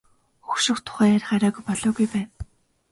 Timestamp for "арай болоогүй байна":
1.35-2.31